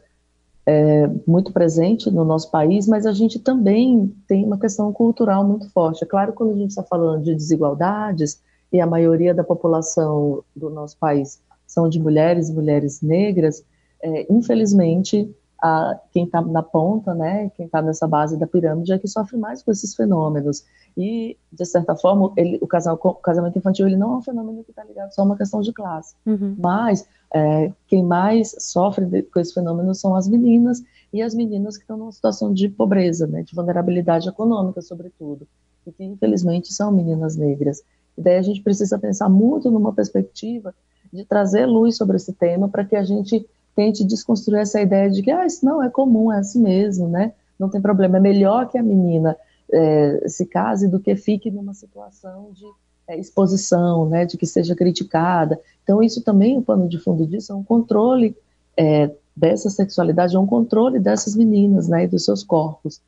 é 0.66 1.08
muito 1.26 1.54
presente 1.54 2.12
no 2.12 2.26
nosso 2.26 2.52
país, 2.52 2.88
mas 2.88 3.06
a 3.06 3.14
gente 3.14 3.40
também 3.40 4.14
tem 4.28 4.44
uma 4.44 4.60
questão 4.60 4.92
cultural 4.92 5.46
muito 5.48 5.70
forte. 5.70 6.04
É 6.04 6.08
claro, 6.08 6.34
quando 6.34 6.52
a 6.52 6.58
gente 6.58 6.72
está 6.72 6.84
falando 6.84 7.24
de 7.24 7.34
desigualdades, 7.34 8.42
e 8.72 8.80
a 8.80 8.88
maioria 8.88 9.34
da 9.34 9.44
população 9.44 10.44
do 10.56 10.70
nosso 10.70 10.98
país 10.98 11.42
são 11.66 11.88
de 11.90 12.00
mulheres, 12.00 12.50
mulheres 12.50 13.02
negras, 13.02 13.64
é, 14.02 14.32
infelizmente, 14.32 15.34
a, 15.62 16.00
quem 16.12 16.26
está 16.26 16.42
na 16.42 16.62
ponta, 16.62 17.14
né, 17.14 17.50
quem 17.56 17.66
está 17.66 17.82
nessa 17.82 18.08
base 18.08 18.38
da 18.38 18.46
pirâmide 18.46 18.94
é 18.94 19.00
que 19.00 19.08
sofre 19.08 19.38
mais 19.38 19.64
com 19.64 19.72
esses 19.72 19.96
fenômenos. 19.96 20.64
E, 20.96 21.38
de 21.52 21.66
certa 21.66 21.96
forma, 21.96 22.32
ele, 22.38 22.58
o, 22.62 22.68
casal, 22.68 23.00
o, 23.02 23.14
casamento 23.16 23.58
infantil 23.58 23.88
ele 23.88 23.98
não 23.98 24.14
é 24.14 24.18
um 24.18 24.22
fenômeno 24.22 24.64
que 24.64 24.72
está 24.72 24.84
ligado 24.84 25.12
só 25.12 25.22
a 25.22 25.26
uma 25.26 25.38
questão 25.38 25.62
de 25.62 25.74
classe. 25.74 26.16
Uhum. 26.26 26.56
Mas 26.60 27.08
é, 27.34 27.72
quem 27.88 28.04
mais 28.04 28.56
sofre 28.60 29.06
de, 29.06 29.24
com 29.24 29.40
esse 29.40 29.54
fenômeno 29.54 29.94
são 29.94 30.16
as 30.16 30.28
meninas 30.28 30.84
e 31.12 31.22
as 31.22 31.34
meninas 31.34 31.78
que 31.78 31.84
estão 31.84 31.98
numa 31.98 32.12
situação 32.12 32.54
de 32.54 32.70
pobreza, 32.70 33.26
né, 33.28 33.44
de 33.44 33.56
vulnerabilidade 33.56 34.28
econômica, 34.28 34.82
sobretudo. 34.82 35.48
E 35.86 35.92
que, 35.92 36.04
infelizmente, 36.04 36.74
são 36.74 36.92
meninas 36.92 37.36
negras. 37.36 37.82
E 38.18 38.22
daí 38.22 38.38
a 38.38 38.42
gente 38.42 38.62
precisa 38.62 38.98
pensar 38.98 39.30
muito 39.30 39.72
numa 39.72 39.94
perspectiva 39.94 40.74
de 41.12 41.24
trazer 41.24 41.66
luz 41.66 41.96
sobre 41.96 42.18
esse 42.18 42.34
tema 42.34 42.68
para 42.68 42.84
que 42.84 42.96
a 42.96 43.04
gente 43.04 43.48
tente 43.78 44.04
desconstruir 44.04 44.62
essa 44.62 44.82
ideia 44.82 45.08
de 45.08 45.22
que 45.22 45.30
ah, 45.30 45.46
isso 45.46 45.64
não 45.64 45.84
é 45.84 45.88
comum, 45.88 46.34
é 46.34 46.40
assim 46.40 46.60
mesmo, 46.60 47.08
né? 47.08 47.32
Não 47.60 47.70
tem 47.70 47.80
problema, 47.80 48.18
é 48.18 48.20
melhor 48.20 48.68
que 48.68 48.76
a 48.76 48.82
menina 48.82 49.38
é, 49.72 50.28
se 50.28 50.48
case 50.48 50.88
do 50.88 51.00
que 51.00 51.16
fique 51.16 51.52
numa 51.52 51.76
situação 51.76 52.50
de 52.54 52.66
é, 53.08 53.20
exposição, 53.20 54.10
né, 54.10 54.26
de 54.26 54.36
que 54.36 54.48
seja 54.48 54.76
criticada. 54.76 55.60
Então, 55.84 56.02
isso 56.02 56.24
também, 56.24 56.58
o 56.58 56.62
pano 56.64 56.90
de 56.90 56.98
fundo 56.98 57.28
disso, 57.28 57.52
é 57.52 57.56
um 57.56 57.64
controle 57.64 58.36
é, 58.76 59.12
dessa 59.36 59.70
sexualidade, 59.70 60.36
é 60.36 60.40
um 60.40 60.48
controle 60.48 61.00
dessas 61.00 61.36
meninas, 61.36 61.88
né, 61.88 62.06
e 62.06 62.08
dos 62.08 62.26
seus 62.26 62.44
corpos. 62.44 63.00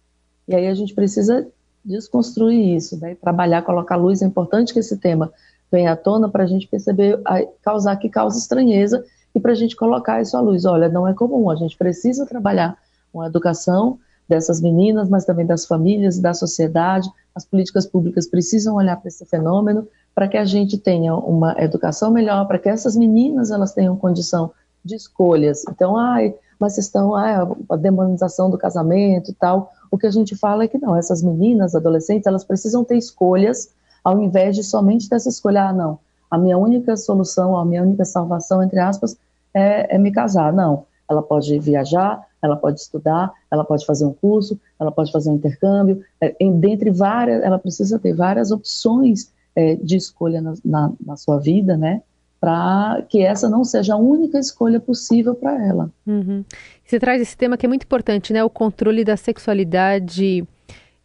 E 0.47 0.53
aí 0.53 0.67
a 0.67 0.73
gente 0.75 0.93
precisa 0.93 1.47
desconstruir 1.83 2.75
isso, 2.75 2.99
né? 2.99 3.15
trabalhar, 3.15 3.63
colocar 3.63 3.95
luz. 3.95 4.21
É 4.21 4.25
importante 4.25 4.71
que 4.73 4.79
esse 4.79 4.97
tema 4.97 5.31
venha 5.71 5.93
à 5.93 5.95
tona 5.95 6.29
para 6.29 6.43
a 6.43 6.47
gente 6.47 6.67
perceber, 6.67 7.19
causar 7.61 7.95
que 7.95 8.09
causa 8.09 8.37
estranheza 8.37 9.03
e 9.33 9.39
para 9.39 9.51
a 9.51 9.55
gente 9.55 9.75
colocar 9.75 10.21
isso 10.21 10.35
à 10.35 10.41
luz. 10.41 10.65
Olha, 10.65 10.89
não 10.89 11.07
é 11.07 11.13
comum, 11.13 11.49
a 11.49 11.55
gente 11.55 11.77
precisa 11.77 12.25
trabalhar 12.25 12.77
uma 13.13 13.27
educação 13.27 13.99
dessas 14.27 14.61
meninas, 14.61 15.09
mas 15.09 15.25
também 15.25 15.45
das 15.45 15.65
famílias, 15.65 16.19
da 16.19 16.33
sociedade. 16.33 17.09
As 17.33 17.45
políticas 17.45 17.87
públicas 17.87 18.27
precisam 18.27 18.75
olhar 18.75 18.97
para 18.97 19.07
esse 19.07 19.25
fenômeno 19.25 19.87
para 20.13 20.27
que 20.27 20.37
a 20.37 20.43
gente 20.43 20.77
tenha 20.77 21.15
uma 21.15 21.55
educação 21.57 22.11
melhor, 22.11 22.45
para 22.45 22.59
que 22.59 22.67
essas 22.67 22.95
meninas 22.95 23.51
elas 23.51 23.73
tenham 23.73 23.95
condição 23.95 24.51
de 24.83 24.95
escolhas. 24.95 25.63
Então, 25.69 25.95
ai, 25.95 26.35
mas 26.59 26.77
estão 26.77 27.15
ah, 27.15 27.47
a 27.69 27.75
demonização 27.75 28.49
do 28.49 28.57
casamento 28.57 29.31
e 29.31 29.33
tal. 29.33 29.71
O 29.89 29.97
que 29.97 30.05
a 30.05 30.11
gente 30.11 30.35
fala 30.35 30.65
é 30.65 30.67
que 30.67 30.77
não, 30.77 30.95
essas 30.95 31.23
meninas, 31.23 31.73
adolescentes, 31.73 32.27
elas 32.27 32.43
precisam 32.43 32.83
ter 32.83 32.97
escolhas 32.97 33.69
ao 34.03 34.21
invés 34.21 34.55
de 34.55 34.63
somente 34.63 35.09
dessa 35.09 35.29
escolha, 35.29 35.69
ah, 35.69 35.73
não, 35.73 35.99
a 36.29 36.37
minha 36.37 36.57
única 36.57 36.95
solução, 36.95 37.57
a 37.57 37.65
minha 37.65 37.81
única 37.81 38.05
salvação, 38.05 38.63
entre 38.63 38.79
aspas, 38.79 39.17
é, 39.53 39.95
é 39.95 39.97
me 39.97 40.11
casar. 40.11 40.53
Não, 40.53 40.85
ela 41.09 41.23
pode 41.23 41.57
viajar, 41.59 42.23
ela 42.41 42.55
pode 42.55 42.79
estudar, 42.79 43.33
ela 43.51 43.63
pode 43.63 43.85
fazer 43.85 44.05
um 44.05 44.13
curso, 44.13 44.59
ela 44.79 44.91
pode 44.91 45.11
fazer 45.11 45.29
um 45.29 45.35
intercâmbio, 45.35 46.03
é, 46.21 46.35
em, 46.39 46.59
dentre 46.59 46.91
várias, 46.91 47.43
ela 47.43 47.57
precisa 47.57 47.99
ter 47.99 48.13
várias 48.13 48.51
opções 48.51 49.31
é, 49.55 49.75
de 49.75 49.97
escolha 49.97 50.41
na, 50.41 50.53
na, 50.63 50.91
na, 51.05 51.17
sua 51.17 51.39
vida, 51.39 51.75
né? 51.75 52.01
Para 52.39 53.03
que 53.09 53.21
essa 53.21 53.49
não 53.49 53.65
seja 53.65 53.95
a 53.95 53.97
única 53.97 54.39
escolha 54.39 54.79
possível 54.79 55.35
para 55.35 55.65
ela. 55.65 55.91
Uhum. 56.07 56.45
Você 56.85 56.97
traz 56.97 57.21
esse 57.21 57.35
tema 57.35 57.57
que 57.57 57.65
é 57.65 57.69
muito 57.69 57.83
importante, 57.83 58.31
né? 58.31 58.41
O 58.43 58.49
controle 58.49 59.03
da 59.03 59.17
sexualidade 59.17 60.47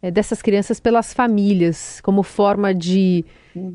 é, 0.01 0.09
dessas 0.09 0.41
crianças 0.41 0.79
pelas 0.79 1.13
famílias, 1.13 1.99
como 2.01 2.23
forma 2.23 2.73
de 2.73 3.25
uhum. 3.53 3.73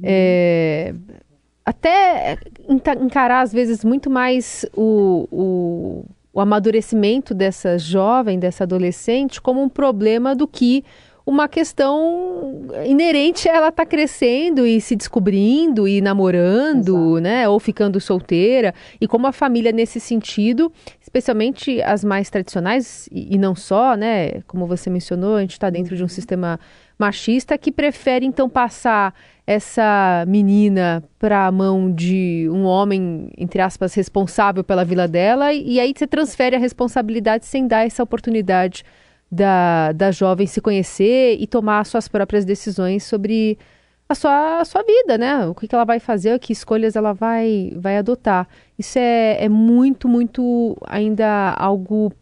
Até 1.65 2.39
encarar 2.69 3.43
às 3.43 3.53
vezes 3.53 3.85
muito 3.85 4.11
mais 4.11 4.67
o, 4.75 5.29
o 5.31 6.05
o 6.33 6.41
amadurecimento 6.41 7.35
dessa 7.35 7.77
jovem, 7.79 8.39
dessa 8.39 8.65
adolescente, 8.65 9.41
como 9.41 9.61
um 9.61 9.69
problema 9.69 10.35
do 10.35 10.47
que 10.47 10.85
uma 11.27 11.47
questão 11.49 12.67
inerente 12.85 13.49
a 13.49 13.55
ela 13.55 13.69
estar 13.69 13.85
tá 13.85 13.89
crescendo 13.89 14.67
e 14.67 14.81
se 14.81 14.97
descobrindo 14.97 15.87
e 15.87 16.01
namorando, 16.01 16.97
Exato. 16.97 17.21
né, 17.21 17.49
ou 17.49 17.61
ficando 17.61 18.01
solteira, 18.01 18.75
e 19.01 19.07
como 19.07 19.27
a 19.27 19.33
família 19.33 19.71
nesse 19.71 20.01
sentido, 20.01 20.73
especialmente 21.01 21.81
as 21.83 22.03
mais 22.03 22.31
tradicionais 22.31 23.09
e, 23.13 23.35
e 23.35 23.39
não 23.39 23.55
só, 23.55 23.95
né, 23.95 24.41
como 24.47 24.67
você 24.67 24.89
mencionou, 24.89 25.37
a 25.37 25.41
gente 25.41 25.53
está 25.53 25.69
dentro 25.69 25.95
de 25.95 26.03
um 26.03 26.05
uhum. 26.05 26.09
sistema 26.09 26.59
machista 27.01 27.57
que 27.57 27.73
prefere 27.73 28.27
então 28.27 28.49
passar 28.49 29.15
essa 29.47 30.25
menina 30.29 31.03
para 31.19 31.47
a 31.47 31.51
mão 31.51 31.91
de 31.91 32.47
um 32.51 32.65
homem, 32.65 33.31
entre 33.37 33.61
aspas, 33.63 33.95
responsável 33.95 34.63
pela 34.63 34.85
vida 34.85 35.09
dela, 35.09 35.53
e 35.53 35.81
aí 35.81 35.93
você 35.97 36.07
transfere 36.07 36.55
a 36.55 36.59
responsabilidade 36.59 37.47
sem 37.47 37.67
dar 37.67 37.87
essa 37.87 38.03
oportunidade 38.03 38.85
da, 39.33 39.93
da 39.93 40.11
jovem 40.11 40.47
se 40.47 40.61
conhecer 40.61 41.37
e 41.41 41.47
tomar 41.47 41.85
suas 41.87 42.07
próprias 42.07 42.45
decisões 42.45 43.03
sobre 43.03 43.59
a 44.09 44.15
sua, 44.15 44.61
a 44.61 44.65
sua 44.65 44.83
vida, 44.83 45.17
né? 45.17 45.47
O 45.47 45.55
que, 45.55 45.67
que 45.67 45.75
ela 45.75 45.85
vai 45.85 46.01
fazer, 46.01 46.39
que 46.39 46.53
escolhas 46.53 46.97
ela 46.97 47.13
vai, 47.13 47.73
vai 47.77 47.97
adotar. 47.97 48.47
Isso 48.79 48.99
é, 48.99 49.45
é 49.45 49.49
muito, 49.49 50.09
muito 50.09 50.77
ainda 50.87 51.55
algo 51.57 52.13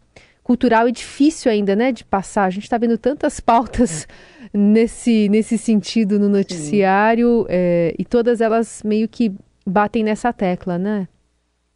cultural 0.48 0.88
e 0.88 0.92
difícil 0.92 1.52
ainda, 1.52 1.76
né, 1.76 1.92
de 1.92 2.02
passar. 2.02 2.44
A 2.44 2.50
gente 2.50 2.62
está 2.62 2.78
vendo 2.78 2.96
tantas 2.96 3.38
pautas 3.38 4.08
nesse, 4.50 5.28
nesse 5.28 5.58
sentido 5.58 6.18
no 6.18 6.26
noticiário 6.26 7.44
é, 7.50 7.94
e 7.98 8.04
todas 8.04 8.40
elas 8.40 8.82
meio 8.82 9.06
que 9.06 9.30
batem 9.66 10.02
nessa 10.02 10.32
tecla, 10.32 10.78
né? 10.78 11.06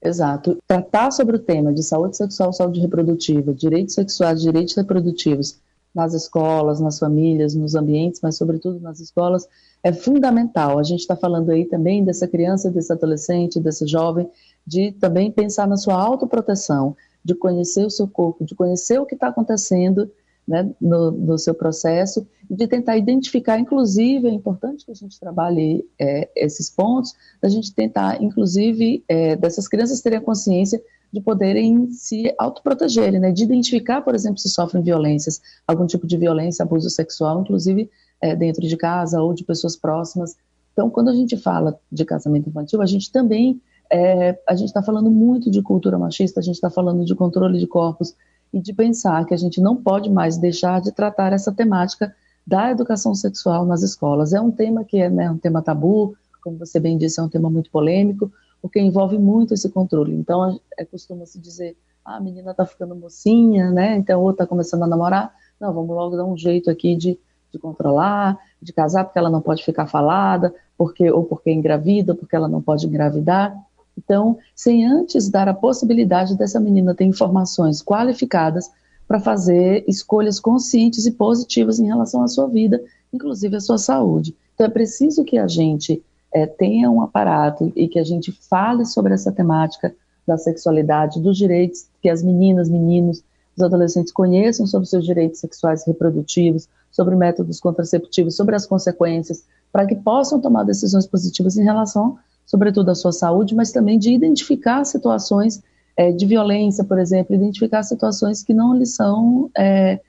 Exato. 0.03 0.57
Tratar 0.67 1.11
sobre 1.11 1.37
o 1.37 1.39
tema 1.39 1.71
de 1.71 1.83
saúde 1.83 2.17
sexual, 2.17 2.51
saúde 2.51 2.81
reprodutiva, 2.81 3.53
direitos 3.53 3.95
sexuais, 3.95 4.41
direitos 4.41 4.75
reprodutivos 4.75 5.61
nas 5.95 6.15
escolas, 6.15 6.81
nas 6.81 6.99
famílias, 6.99 7.55
nos 7.55 7.75
ambientes, 7.75 8.21
mas 8.23 8.39
sobretudo 8.39 8.81
nas 8.81 9.01
escolas, 9.01 9.47
é 9.85 9.93
fundamental. 9.93 10.79
A 10.79 10.83
gente 10.83 11.01
está 11.01 11.15
falando 11.15 11.51
aí 11.51 11.67
também 11.67 12.03
dessa 12.03 12.27
criança, 12.27 12.71
desse 12.71 12.91
adolescente, 12.91 13.61
desse 13.61 13.87
jovem, 13.87 14.31
de 14.67 14.93
também 14.93 15.31
pensar 15.31 15.67
na 15.67 15.77
sua 15.77 15.95
autoproteção 15.95 16.97
de 17.25 17.35
conhecer 17.35 17.85
o 17.85 17.91
seu 17.91 18.09
corpo, 18.09 18.45
de 18.45 18.55
conhecer 18.55 19.01
o 19.01 19.07
que 19.07 19.15
está 19.15 19.29
acontecendo 19.29 20.11
né, 20.47 20.69
no, 20.81 21.13
no, 21.13 21.39
seu 21.39 21.55
processo, 21.55 22.27
e 22.51 22.57
de 22.57 22.67
tentar 22.67 22.97
identificar, 22.97 23.59
inclusive, 23.59 24.27
é 24.27 24.33
importante 24.33 24.85
que 24.85 24.91
a 24.91 24.95
gente 24.95 25.19
trabalhe 25.19 25.87
é, 25.99 26.29
esses 26.35 26.69
pontos, 26.69 27.15
a 27.41 27.49
gente 27.49 27.73
tentar, 27.73 28.21
inclusive, 28.21 29.05
é, 29.09 29.37
dessas 29.37 29.69
crianças 29.69 30.01
terem 30.01 30.19
a 30.19 30.23
consciência 30.23 30.83
de 31.13 31.21
poderem 31.21 31.91
se 31.93 32.35
autoprotegerem, 32.39 33.21
né, 33.21 33.31
de 33.31 33.45
identificar, 33.45 34.03
por 34.03 34.15
exemplo, 34.15 34.39
se 34.39 34.49
sofrem 34.49 34.83
violências, 34.83 35.41
algum 35.67 35.87
tipo 35.87 36.07
de 36.07 36.17
violência, 36.17 36.65
abuso 36.65 36.91
sexual, 36.91 37.43
inclusive 37.43 37.89
é, 38.21 38.35
dentro 38.35 38.67
de 38.67 38.77
casa 38.77 39.21
ou 39.21 39.35
de 39.35 39.45
pessoas 39.45 39.77
próximas. 39.77 40.37
Então, 40.73 40.89
quando 40.91 41.11
a 41.11 41.15
gente 41.15 41.37
fala 41.37 41.79
de 41.91 42.05
casamento 42.05 42.49
infantil, 42.49 42.81
a 42.81 42.87
gente 42.87 43.13
também 43.13 43.61
é, 43.93 44.41
a 44.49 44.55
gente 44.55 44.69
está 44.69 44.83
falando 44.83 45.11
muito 45.11 45.51
de 45.51 45.61
cultura 45.61 45.99
machista, 45.99 46.41
a 46.41 46.43
gente 46.43 46.55
está 46.55 46.71
falando 46.71 47.05
de 47.05 47.15
controle 47.15 47.59
de 47.59 47.67
corpos 47.67 48.17
e 48.51 48.59
de 48.59 48.73
pensar 48.73 49.27
que 49.27 49.35
a 49.35 49.37
gente 49.37 49.61
não 49.61 49.77
pode 49.77 50.11
mais 50.11 50.39
deixar 50.39 50.81
de 50.81 50.91
tratar 50.91 51.35
essa 51.35 51.53
temática 51.53 52.15
da 52.47 52.71
educação 52.71 53.15
sexual 53.15 53.67
nas 53.67 53.83
escolas. 53.83 54.33
É 54.33 54.41
um 54.41 54.51
tema 54.51 54.83
que 54.83 54.97
é 54.99 55.11
né, 55.11 55.31
um 55.31 55.37
tema 55.37 55.61
tabu, 55.61 56.17
como 56.43 56.59
você 56.59 56.81
bem 56.81 56.97
disse, 56.97 57.21
é 57.21 57.23
um 57.23 57.29
tema 57.29 57.51
muito 57.51 57.71
polêmico, 57.71 58.33
porque 58.63 58.81
envolve 58.81 59.19
muito 59.19 59.53
esse 59.53 59.69
controle. 59.69 60.15
Então, 60.15 60.59
é 60.79 60.85
costuma-se 60.87 61.39
dizer, 61.39 61.77
ah, 62.03 62.17
a 62.17 62.21
menina 62.21 62.53
está 62.53 62.65
ficando 62.65 62.97
mocinha, 62.97 63.71
né? 63.71 63.97
Então, 63.97 64.23
ou 64.23 64.31
está 64.31 64.47
começando 64.47 64.85
a 64.85 64.87
namorar. 64.87 65.35
Não, 65.61 65.73
vamos 65.73 65.95
logo 65.95 66.17
dar 66.17 66.25
um 66.25 66.37
jeito 66.37 66.71
aqui 66.71 66.97
de, 66.97 67.19
de 67.53 67.59
controlar, 67.59 68.39
de 68.61 68.73
casar, 68.73 69.05
porque 69.05 69.19
ela 69.19 69.31
não 69.31 69.43
pode 69.43 69.63
ficar 69.63 69.87
falada, 69.87 70.55
porque 70.79 71.11
ou 71.11 71.25
porque 71.25 71.51
é 71.51 71.53
engravida, 71.53 72.15
porque 72.15 72.35
ela 72.35 72.49
não 72.49 72.63
pode 72.63 72.87
engravidar. 72.87 73.55
Então, 73.97 74.39
sem 74.55 74.87
antes 74.87 75.29
dar 75.29 75.49
a 75.49 75.55
possibilidade 75.55 76.37
dessa 76.37 76.59
menina 76.59 76.95
ter 76.95 77.05
informações 77.05 77.83
qualificadas 77.83 78.71
para 79.07 79.21
fazer 79.21 79.85
escolhas 79.87 80.41
conscientes 80.41 81.07
e 81.07 81.13
positivas 81.13 81.79
em 81.79 81.87
relação 81.87 82.23
à 82.23 82.29
sua 82.29 82.47
vida, 82.47 82.83
inclusive 83.13 83.57
à 83.57 83.61
sua 83.61 83.79
saúde. 83.79 84.35
Então, 84.55 84.67
é 84.67 84.71
preciso 84.71 85.25
que 85.25 85.39
a 85.39 85.47
gente 85.47 86.03
é, 86.33 86.47
tenha 86.47 86.91
um 86.91 87.03
aparato 87.03 87.73
e 87.77 87.87
que 87.89 87.99
a 87.99 88.05
gente 88.05 88.33
fale 88.33 88.85
sobre 88.87 89.13
essa 89.13 89.31
temática 89.31 89.95
da 90.27 90.39
sexualidade, 90.39 91.21
dos 91.21 91.37
direitos 91.37 91.87
que 92.01 92.09
as 92.09 92.23
meninas, 92.23 92.69
meninos, 92.69 93.23
os 93.57 93.63
adolescentes 93.63 94.13
conheçam 94.13 94.67
sobre 94.67 94.89
seus 94.89 95.05
direitos 95.05 95.41
sexuais 95.41 95.83
e 95.83 95.91
reprodutivos, 95.91 96.69
sobre 96.91 97.15
métodos 97.17 97.61
contraceptivos, 97.61 98.37
sobre 98.37 98.55
as 98.55 98.67
consequências, 98.67 99.45
para 99.71 99.87
que 99.87 99.95
possam 99.95 100.41
tomar 100.41 100.65
decisões 100.65 101.07
positivas 101.07 101.57
em 101.57 101.65
relação 101.65 102.19
sobretudo 102.47 102.91
a 102.91 102.95
sua 102.95 103.13
saúde, 103.13 103.55
mas 103.55 103.73
também 103.73 103.99
de 103.99 104.13
identificar 104.13 104.85
situações 104.85 105.63
é, 105.97 106.11
de 106.11 106.27
violência, 106.27 106.85
por 106.85 106.99
exemplo, 106.99 107.35
identificar 107.35 107.83
situações 107.83 108.43
que 108.43 108.55
não 108.55 108.75
lhes 108.75 108.95
são 108.95 109.51
é, 109.57 110.01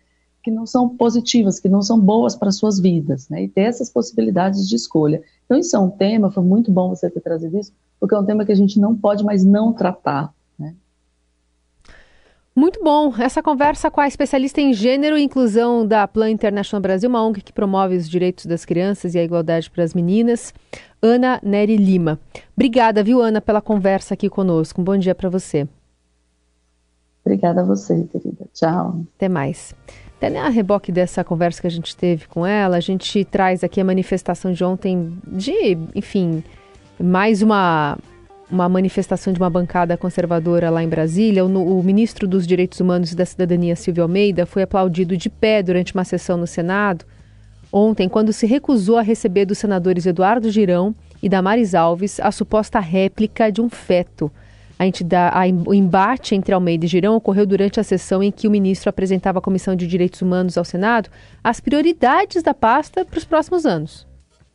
que 0.43 0.51
não 0.51 0.65
são 0.65 0.89
positivas, 0.89 1.57
que 1.57 1.69
não 1.69 1.81
são 1.81 1.97
boas 1.97 2.35
para 2.35 2.51
suas 2.51 2.77
vidas, 2.77 3.29
né? 3.29 3.43
E 3.43 3.47
ter 3.47 3.61
essas 3.61 3.89
possibilidades 3.89 4.67
de 4.67 4.75
escolha. 4.75 5.21
Então 5.45 5.57
isso 5.57 5.73
é 5.73 5.79
um 5.79 5.89
tema, 5.89 6.29
foi 6.29 6.43
muito 6.43 6.69
bom 6.69 6.89
você 6.89 7.09
ter 7.09 7.21
trazido 7.21 7.57
isso, 7.57 7.71
porque 7.97 8.13
é 8.13 8.19
um 8.19 8.25
tema 8.25 8.43
que 8.45 8.51
a 8.51 8.55
gente 8.55 8.77
não 8.77 8.93
pode 8.93 9.23
mais 9.23 9.45
não 9.45 9.71
tratar. 9.71 10.33
Muito 12.55 12.83
bom. 12.83 13.12
Essa 13.17 13.41
conversa 13.41 13.89
com 13.89 14.00
a 14.00 14.07
especialista 14.07 14.62
em 14.62 14.74
gênero 14.74 15.17
e 15.17 15.24
inclusão 15.24 15.86
da 15.86 16.07
Plan 16.07 16.29
International 16.29 16.81
Brasil, 16.81 17.10
uma 17.10 17.25
ONG 17.25 17.41
que 17.41 17.51
promove 17.51 17.95
os 17.95 18.07
direitos 18.07 18.45
das 18.45 18.63
crianças 18.63 19.15
e 19.15 19.19
a 19.19 19.24
igualdade 19.24 19.72
para 19.72 19.83
as 19.83 19.95
meninas, 19.95 20.53
Ana 21.01 21.39
Nery 21.41 21.77
Lima. 21.77 22.19
Obrigada, 22.55 23.03
viu, 23.03 23.22
Ana, 23.22 23.41
pela 23.41 23.60
conversa 23.60 24.13
aqui 24.13 24.29
conosco. 24.29 24.81
Um 24.81 24.83
bom 24.83 24.98
dia 24.98 25.15
para 25.15 25.29
você. 25.29 25.67
Obrigada 27.25 27.62
a 27.62 27.63
você, 27.63 28.03
querida. 28.12 28.45
Tchau. 28.53 29.03
Até 29.15 29.27
mais. 29.27 29.74
Até 30.17 30.38
a 30.38 30.50
reboque 30.50 30.91
dessa 30.91 31.24
conversa 31.24 31.60
que 31.60 31.67
a 31.67 31.72
gente 31.72 31.98
teve 31.98 32.27
com 32.27 32.45
ela, 32.45 32.77
a 32.77 32.79
gente 32.79 33.25
traz 33.25 33.63
aqui 33.63 33.81
a 33.81 33.83
manifestação 33.83 34.51
de 34.51 34.63
ontem 34.63 35.17
de, 35.27 35.77
enfim, 35.95 36.43
mais 37.00 37.41
uma 37.41 37.98
uma 38.53 38.69
manifestação 38.69 39.33
de 39.33 39.39
uma 39.39 39.50
bancada 39.50 39.98
conservadora 39.98 40.69
lá 40.69 40.83
em 40.83 40.88
Brasília, 40.88 41.43
o, 41.43 41.79
o, 41.79 41.83
ministro 41.83 42.27
dos 42.27 42.45
Direitos 42.45 42.79
Humanos 42.79 43.12
e 43.12 43.15
da 43.15 43.25
Cidadania, 43.25 43.75
Silvio 43.75 44.03
Almeida, 44.03 44.45
foi 44.45 44.62
aplaudido 44.62 45.17
de 45.17 45.27
pé 45.27 45.63
durante 45.63 45.93
uma 45.93 46.03
sessão 46.03 46.38
no 46.38 46.45
Senado 46.45 47.03
ontem, 47.72 48.07
quando 48.07 48.31
se 48.31 48.45
recusou 48.45 49.00
a 49.00 49.01
receber 49.01 49.45
dos 49.45 49.57
senadores 49.57 50.05
Eduardo 50.05 50.51
Girão 50.51 50.93
e 51.24 51.27
Damares 51.27 51.74
Alves 51.74 52.19
a 52.19 52.31
suposta 52.31 52.79
réplica 52.79 53.51
de 53.51 53.60
um 53.60 53.67
feto. 53.67 54.31
A 54.77 54.86
entidade, 54.86 55.36
a, 55.36 55.69
o 55.69 55.74
embate 55.74 56.36
entre 56.36 56.53
Almeida 56.53 56.86
e 56.86 56.88
Girão 56.88 57.15
ocorreu 57.15 57.48
durante 57.48 57.79
a 57.79 57.83
sessão 57.83 58.22
em 58.22 58.31
que 58.31 58.48
o 58.48 58.51
ministro 58.51 58.89
apresentava 58.89 59.39
à 59.39 59.41
Comissão 59.41 59.75
de 59.75 59.88
Direitos 59.88 60.22
Humanos 60.22 60.60
ao 60.60 60.65
Senado 60.65 61.10
as 61.43 61.60
prioridades 61.60 62.43
da 62.43 62.53
pasta 62.53 63.03
para 63.03 63.17
os 63.17 63.25
próximos 63.25 63.65
anos. 63.65 64.05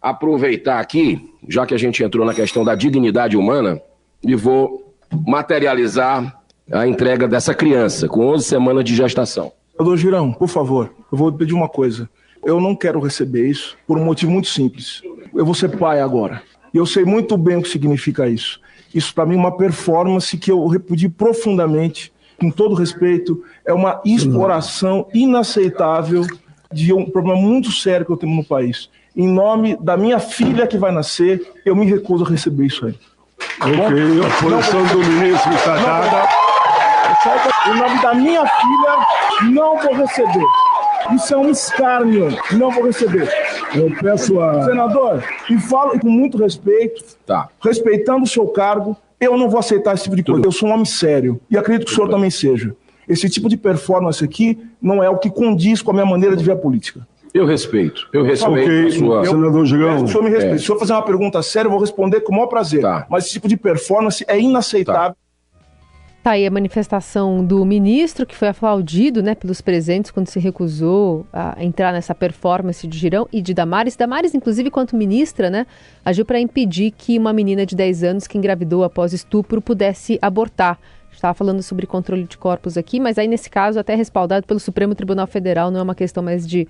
Aproveitar 0.00 0.78
aqui, 0.78 1.20
já 1.48 1.66
que 1.66 1.74
a 1.74 1.78
gente 1.78 2.04
entrou 2.04 2.24
na 2.24 2.32
questão 2.32 2.64
da 2.64 2.76
dignidade 2.76 3.36
humana, 3.36 3.82
e 4.22 4.34
vou 4.34 4.94
materializar 5.26 6.40
a 6.70 6.86
entrega 6.86 7.26
dessa 7.26 7.54
criança 7.54 8.08
com 8.08 8.26
11 8.26 8.44
semanas 8.44 8.84
de 8.84 8.94
gestação. 8.94 9.52
Doutor 9.76 9.96
Girão, 9.96 10.32
por 10.32 10.48
favor, 10.48 10.92
eu 11.10 11.16
vou 11.16 11.32
pedir 11.32 11.54
uma 11.54 11.68
coisa. 11.68 12.08
Eu 12.44 12.60
não 12.60 12.74
quero 12.74 13.00
receber 13.00 13.48
isso 13.48 13.76
por 13.86 13.98
um 13.98 14.04
motivo 14.04 14.32
muito 14.32 14.48
simples. 14.48 15.02
Eu 15.34 15.44
vou 15.44 15.54
ser 15.54 15.76
pai 15.76 16.00
agora. 16.00 16.42
E 16.72 16.76
eu 16.76 16.86
sei 16.86 17.04
muito 17.04 17.36
bem 17.36 17.56
o 17.56 17.62
que 17.62 17.68
significa 17.68 18.28
isso. 18.28 18.60
Isso, 18.94 19.14
para 19.14 19.26
mim, 19.26 19.34
é 19.36 19.38
uma 19.38 19.56
performance 19.56 20.36
que 20.36 20.50
eu 20.50 20.66
repudi 20.66 21.08
profundamente, 21.08 22.12
com 22.38 22.50
todo 22.50 22.74
respeito. 22.74 23.42
É 23.66 23.72
uma 23.72 24.00
exploração 24.04 25.06
inaceitável 25.12 26.26
de 26.72 26.92
um 26.92 27.08
problema 27.08 27.40
muito 27.40 27.70
sério 27.70 28.04
que 28.04 28.12
eu 28.12 28.16
tenho 28.16 28.34
no 28.34 28.44
país. 28.44 28.90
Em 29.16 29.26
nome 29.26 29.76
da 29.80 29.96
minha 29.96 30.18
filha 30.18 30.66
que 30.66 30.78
vai 30.78 30.92
nascer, 30.92 31.54
eu 31.64 31.74
me 31.74 31.86
recuso 31.86 32.24
a 32.24 32.28
receber 32.28 32.66
isso 32.66 32.86
aí. 32.86 32.94
Ok, 33.60 34.20
a 34.24 34.42
posição 34.42 34.84
do 34.86 34.98
ministro 34.98 35.52
está 35.54 35.76
dada. 35.76 36.28
Em 37.66 37.76
nome 37.78 38.02
da 38.02 38.14
minha 38.14 38.46
filha, 38.46 39.50
não 39.52 39.78
vou 39.78 39.94
receber. 39.94 40.44
Isso 41.14 41.34
é 41.34 41.36
um 41.36 41.50
escárnio. 41.50 42.28
Não 42.52 42.70
vou 42.70 42.84
receber. 42.84 43.28
Eu 43.74 43.90
peço 44.00 44.40
a. 44.40 44.64
Senador, 44.64 45.22
e 45.50 45.58
falo 45.58 45.98
com 45.98 46.08
muito 46.08 46.36
respeito, 46.38 47.02
Tá. 47.26 47.48
respeitando 47.62 48.24
o 48.24 48.28
seu 48.28 48.46
cargo, 48.48 48.96
eu 49.20 49.36
não 49.36 49.48
vou 49.48 49.58
aceitar 49.58 49.94
esse 49.94 50.04
tipo 50.04 50.16
de 50.16 50.22
coisa. 50.22 50.42
Eu 50.44 50.52
sou 50.52 50.68
um 50.68 50.72
homem 50.72 50.84
sério. 50.84 51.40
E 51.50 51.56
acredito 51.56 51.86
que 51.86 51.92
o 51.92 51.94
senhor 51.94 52.08
também 52.10 52.30
seja. 52.30 52.74
Esse 53.08 53.28
tipo 53.30 53.48
de 53.48 53.56
performance 53.56 54.22
aqui 54.22 54.58
não 54.82 55.02
é 55.02 55.08
o 55.08 55.16
que 55.16 55.30
condiz 55.30 55.80
com 55.80 55.90
a 55.92 55.94
minha 55.94 56.06
maneira 56.06 56.36
de 56.36 56.44
ver 56.44 56.52
a 56.52 56.56
política. 56.56 57.06
Eu 57.34 57.46
respeito, 57.46 58.08
eu 58.12 58.22
respeito 58.22 58.62
Ok, 58.62 58.86
a 58.86 58.90
sua. 58.90 59.24
senador 59.26 59.66
Girão. 59.66 59.88
Peço 59.88 60.04
que 60.04 60.10
o 60.10 60.12
senhor 60.12 60.24
me 60.24 60.30
respeite. 60.30 60.54
É. 60.54 60.58
Se 60.58 60.64
o 60.64 60.66
senhor 60.66 60.78
fazer 60.78 60.92
uma 60.92 61.02
pergunta 61.02 61.42
séria, 61.42 61.66
eu 61.66 61.70
vou 61.70 61.80
responder 61.80 62.20
com 62.20 62.32
o 62.32 62.34
maior 62.34 62.46
prazer. 62.46 62.82
Tá. 62.82 63.06
Mas 63.10 63.24
esse 63.24 63.34
tipo 63.34 63.48
de 63.48 63.56
performance 63.56 64.24
é 64.26 64.38
inaceitável. 64.40 65.16
Tá 66.22 66.32
aí 66.32 66.44
a 66.44 66.50
manifestação 66.50 67.44
do 67.44 67.64
ministro, 67.64 68.26
que 68.26 68.34
foi 68.34 68.48
aplaudido 68.48 69.22
né, 69.22 69.34
pelos 69.34 69.60
presentes 69.60 70.10
quando 70.10 70.26
se 70.26 70.38
recusou 70.40 71.24
a 71.32 71.56
entrar 71.64 71.92
nessa 71.92 72.14
performance 72.14 72.86
de 72.86 72.98
Girão 72.98 73.28
e 73.32 73.40
de 73.40 73.54
Damares. 73.54 73.96
Damares, 73.96 74.34
inclusive, 74.34 74.70
quanto 74.70 74.96
ministra, 74.96 75.48
né, 75.48 75.66
agiu 76.04 76.24
para 76.24 76.40
impedir 76.40 76.90
que 76.90 77.18
uma 77.18 77.32
menina 77.32 77.64
de 77.64 77.76
10 77.76 78.02
anos 78.02 78.26
que 78.26 78.36
engravidou 78.36 78.82
após 78.82 79.12
estupro 79.12 79.62
pudesse 79.62 80.18
abortar. 80.20 80.78
Estava 81.12 81.34
falando 81.34 81.62
sobre 81.62 81.86
controle 81.86 82.24
de 82.24 82.36
corpos 82.36 82.76
aqui, 82.76 83.00
mas 83.00 83.16
aí, 83.16 83.26
nesse 83.26 83.48
caso, 83.48 83.78
até 83.78 83.94
respaldado 83.94 84.46
pelo 84.46 84.60
Supremo 84.60 84.94
Tribunal 84.94 85.26
Federal, 85.26 85.70
não 85.70 85.80
é 85.80 85.82
uma 85.82 85.94
questão 85.94 86.22
mais 86.22 86.46
de 86.46 86.68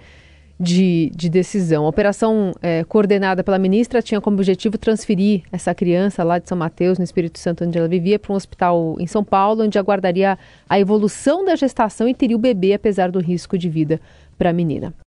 de, 0.58 1.10
de 1.14 1.28
decisão. 1.28 1.84
A 1.84 1.88
operação 1.88 2.52
é, 2.60 2.82
coordenada 2.84 3.44
pela 3.44 3.58
ministra 3.58 4.02
tinha 4.02 4.20
como 4.20 4.36
objetivo 4.36 4.76
transferir 4.76 5.42
essa 5.52 5.74
criança 5.74 6.24
lá 6.24 6.38
de 6.38 6.48
São 6.48 6.58
Mateus, 6.58 6.98
no 6.98 7.04
Espírito 7.04 7.38
Santo, 7.38 7.64
onde 7.64 7.78
ela 7.78 7.88
vivia, 7.88 8.18
para 8.18 8.32
um 8.32 8.36
hospital 8.36 8.96
em 8.98 9.06
São 9.06 9.22
Paulo, 9.22 9.64
onde 9.64 9.78
aguardaria 9.78 10.36
a 10.68 10.80
evolução 10.80 11.44
da 11.44 11.54
gestação 11.54 12.08
e 12.08 12.14
teria 12.14 12.36
o 12.36 12.40
bebê, 12.40 12.72
apesar 12.72 13.10
do 13.10 13.20
risco 13.20 13.56
de 13.56 13.68
vida 13.68 14.00
para 14.36 14.50
a 14.50 14.52
menina. 14.52 14.92